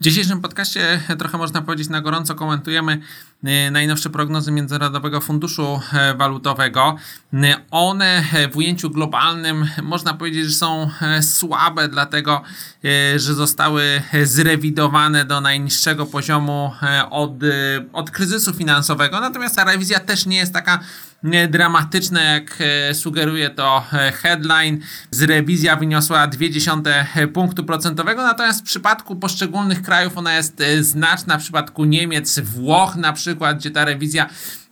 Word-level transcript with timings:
W 0.00 0.04
dzisiejszym 0.04 0.40
podcaście 0.40 1.00
trochę 1.18 1.38
można 1.38 1.62
powiedzieć 1.62 1.88
na 1.88 2.00
gorąco 2.00 2.34
komentujemy 2.34 3.00
e, 3.44 3.70
najnowsze 3.70 4.10
prognozy 4.10 4.52
Międzynarodowego 4.52 5.20
Funduszu 5.20 5.80
e, 5.92 6.14
Walutowego. 6.14 6.96
E, 7.34 7.56
one 7.70 8.24
w 8.52 8.56
ujęciu 8.56 8.90
globalnym 8.90 9.68
można 9.82 10.14
powiedzieć, 10.14 10.46
że 10.46 10.52
są 10.52 10.90
słabe, 11.20 11.88
dlatego 11.88 12.42
że 13.16 13.34
zostały 13.34 14.02
zrewidowane 14.24 15.24
do 15.24 15.40
najniższego 15.40 16.06
poziomu 16.06 16.72
od, 17.10 17.32
od 17.92 18.10
kryzysu 18.10 18.52
finansowego. 18.52 19.20
Natomiast 19.20 19.56
ta 19.56 19.64
rewizja 19.64 20.00
też 20.00 20.26
nie 20.26 20.36
jest 20.36 20.52
taka 20.52 20.80
dramatyczne, 21.48 22.24
jak 22.24 22.58
sugeruje 22.92 23.50
to 23.50 23.84
headline. 24.22 24.80
Z 25.10 25.22
rewizja 25.22 25.76
wyniosła 25.76 26.28
0,2 26.28 27.28
punktu 27.28 27.64
procentowego, 27.64 28.22
natomiast 28.22 28.60
w 28.60 28.64
przypadku 28.64 29.16
poszczególnych 29.16 29.82
krajów 29.82 30.18
ona 30.18 30.34
jest 30.34 30.60
e, 30.60 30.82
znaczna. 30.82 31.38
W 31.38 31.42
przypadku 31.42 31.84
Niemiec, 31.84 32.40
Włoch 32.40 32.96
na 32.96 33.12
przykład, 33.12 33.58
gdzie 33.58 33.70
ta 33.70 33.84
rewizja 33.84 34.26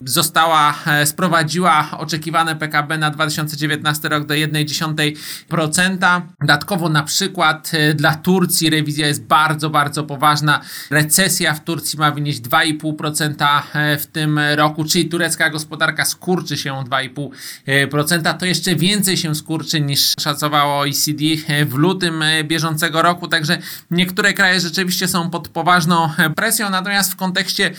została, 0.05 0.75
e, 0.87 1.07
sprowadziła 1.07 1.91
oczekiwane 1.99 2.57
PKB 2.57 2.99
na 2.99 3.11
2019 3.11 4.09
rok 4.09 4.27
do 4.27 4.35
1,1%. 4.35 6.23
Dodatkowo 6.41 6.89
na 6.89 7.03
przykład 7.03 7.71
e, 7.75 7.95
dla 7.95 8.15
Turcji 8.15 8.71
rewizja 8.71 9.07
jest 9.07 9.25
bardzo, 9.25 9.71
bardzo 9.71 10.05
poważna. 10.05 10.61
Recesja 10.91 11.55
w 11.55 11.65
Turcji 11.65 11.99
ma 11.99 12.11
wynieść 12.11 12.41
2,5% 12.41 13.63
w 13.99 14.07
tym 14.07 14.39
roku, 14.39 14.85
czyli 14.85 15.09
turecka 15.09 15.51
gospodarka 15.51 16.05
skurczy 16.05 16.36
się 16.57 16.75
o 16.75 16.83
2,5%. 16.83 18.39
To 18.39 18.47
jeszcze 18.47 18.77
więcej 18.77 19.17
się 19.17 19.35
skurczy 19.35 19.81
niż 19.81 20.15
szacowało 20.21 20.79
OECD 20.79 21.25
w 21.67 21.75
lutym 21.75 22.25
bieżącego 22.45 23.03
roku, 23.03 23.29
także 23.29 23.59
niektóre 23.91 24.33
kraje 24.33 24.61
rzeczywiście 24.61 25.09
są 25.09 25.31
pod 25.31 25.49
poważną 25.49 26.11
presją, 26.37 26.71
natomiast 26.71 27.13
w 27.13 27.17
kontekście 27.17 27.71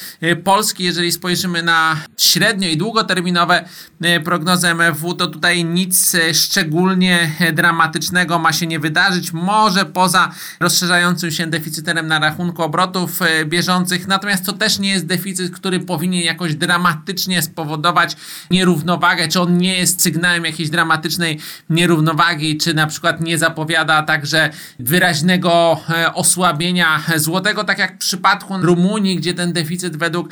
Polski, 0.43 0.83
jeżeli 0.83 1.11
spojrzymy 1.11 1.63
na 1.63 1.97
średnio 2.17 2.69
i 2.69 2.77
długoterminowe 2.77 3.65
e, 4.01 4.19
prognozy 4.19 4.67
MFW, 4.67 5.13
to 5.13 5.27
tutaj 5.27 5.65
nic 5.65 6.15
e, 6.15 6.33
szczególnie 6.33 7.31
dramatycznego 7.53 8.39
ma 8.39 8.53
się 8.53 8.67
nie 8.67 8.79
wydarzyć. 8.79 9.33
Może 9.33 9.85
poza 9.85 10.31
rozszerzającym 10.59 11.31
się 11.31 11.47
deficytem 11.47 12.07
na 12.07 12.19
rachunku 12.19 12.63
obrotów 12.63 13.21
e, 13.21 13.45
bieżących, 13.45 14.07
natomiast 14.07 14.45
to 14.45 14.53
też 14.53 14.79
nie 14.79 14.89
jest 14.89 15.05
deficyt, 15.05 15.55
który 15.55 15.79
powinien 15.79 16.23
jakoś 16.23 16.55
dramatycznie 16.55 17.41
spowodować 17.41 18.15
nierównowagę, 18.51 19.27
czy 19.27 19.41
on 19.41 19.57
nie 19.57 19.77
jest 19.77 20.01
sygnałem 20.01 20.45
jakiejś 20.45 20.69
dramatycznej 20.69 21.39
nierównowagi, 21.69 22.57
czy 22.57 22.73
na 22.73 22.87
przykład 22.87 23.21
nie 23.21 23.37
zapowiada 23.37 24.03
także 24.03 24.49
wyraźnego 24.79 25.81
osłabienia 26.13 27.03
złotego, 27.15 27.63
tak 27.63 27.79
jak 27.79 27.95
w 27.95 27.97
przypadku 27.97 28.57
Rumunii, 28.57 29.15
gdzie 29.15 29.33
ten 29.33 29.53
deficyt 29.53 29.97
według 29.97 30.29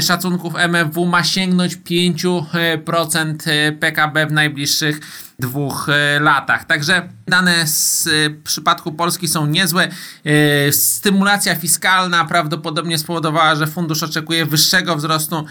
szacunków 0.00 0.54
MFW 0.56 1.06
ma 1.06 1.24
sięgnąć 1.24 1.76
5% 1.76 3.34
e, 3.46 3.72
PKB 3.72 4.26
w 4.26 4.32
najbliższych 4.32 5.00
dwóch 5.38 5.88
e, 5.88 6.20
latach. 6.20 6.64
Także 6.64 7.08
dane 7.26 7.66
z 7.66 8.06
e, 8.06 8.10
przypadku 8.44 8.92
Polski 8.92 9.28
są 9.28 9.46
niezłe. 9.46 9.88
Stymulacja 10.70 11.54
fiskalna 11.54 12.24
prawdopodobnie 12.24 12.98
spowodowała, 12.98 13.54
że 13.54 13.66
fundusz 13.66 14.02
oczekuje 14.02 14.46
wyższego 14.46 14.96
wzrostu 14.96 15.44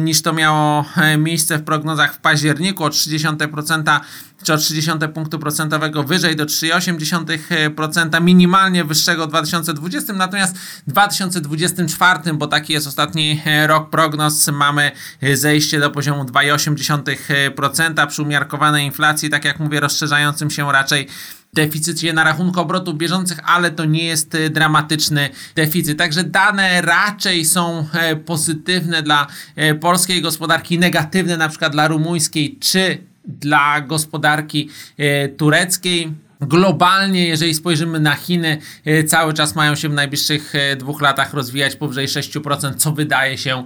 niż 0.00 0.22
to 0.22 0.32
miało 0.32 0.84
miejsce 1.18 1.47
w 1.56 1.62
prognozach 1.62 2.14
w 2.14 2.18
październiku 2.18 2.84
o 2.84 2.88
30% 2.88 4.00
czy 4.42 4.52
o 4.52 4.56
30 4.56 4.90
punktu 5.14 5.38
procentowego 5.38 6.04
wyżej 6.04 6.36
do 6.36 6.46
3,8%, 6.46 8.22
minimalnie 8.22 8.84
wyższego 8.84 9.26
w 9.26 9.28
2020, 9.28 10.12
natomiast 10.12 10.58
w 10.58 10.90
2024, 10.90 12.34
bo 12.34 12.46
taki 12.46 12.72
jest 12.72 12.86
ostatni 12.86 13.42
rok 13.66 13.90
prognoz, 13.90 14.48
mamy 14.48 14.92
zejście 15.34 15.80
do 15.80 15.90
poziomu 15.90 16.24
2,8% 16.24 18.06
przy 18.06 18.22
umiarkowanej 18.22 18.86
inflacji, 18.86 19.30
tak 19.30 19.44
jak 19.44 19.58
mówię, 19.60 19.80
rozszerzającym 19.80 20.50
się 20.50 20.72
raczej 20.72 21.08
deficycie 21.54 22.12
na 22.12 22.24
rachunku 22.24 22.60
obrotów 22.60 22.98
bieżących, 22.98 23.38
ale 23.44 23.70
to 23.70 23.84
nie 23.84 24.04
jest 24.04 24.36
dramatyczny 24.50 25.28
deficyt. 25.54 25.98
Także 25.98 26.24
dane 26.24 26.82
raczej 26.82 27.44
są 27.44 27.86
e, 27.92 28.16
pozytywne 28.16 29.02
dla 29.02 29.26
e, 29.56 29.74
polskiej 29.74 30.22
gospodarki, 30.22 30.78
negatywne 30.78 31.36
na 31.36 31.48
przykład 31.48 31.72
dla 31.72 31.88
rumuńskiej 31.88 32.56
czy 32.60 32.98
dla 33.24 33.80
gospodarki 33.80 34.70
e, 34.96 35.28
tureckiej. 35.28 36.12
Globalnie, 36.40 37.26
jeżeli 37.26 37.54
spojrzymy 37.54 38.00
na 38.00 38.14
Chiny, 38.14 38.58
e, 38.84 39.04
cały 39.04 39.34
czas 39.34 39.54
mają 39.54 39.74
się 39.74 39.88
w 39.88 39.92
najbliższych 39.92 40.54
e, 40.54 40.76
dwóch 40.76 41.00
latach 41.00 41.34
rozwijać 41.34 41.76
powyżej 41.76 42.08
6%, 42.08 42.74
co 42.76 42.92
wydaje 42.92 43.38
się 43.38 43.64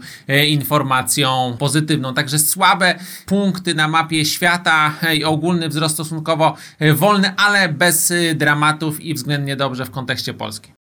informacją 0.48 1.56
pozytywną. 1.58 2.14
Także 2.14 2.38
słabe 2.38 2.98
punkty 3.26 3.74
na 3.74 3.88
mapie 3.88 4.24
świata 4.24 4.94
i 5.14 5.24
ogólny 5.24 5.68
wzrost 5.68 5.94
stosunkowo 5.94 6.56
wolny, 6.94 7.36
ale 7.36 7.68
bez 7.68 8.12
dramatów 8.34 9.00
i 9.00 9.14
względnie 9.14 9.56
dobrze 9.56 9.84
w 9.84 9.90
kontekście 9.90 10.34
Polski. 10.34 10.70